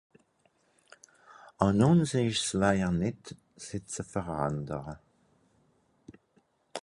[1.65, 3.25] Àn ùns ìsch ’s wajer nìtt
[3.65, 4.95] se ze verändere.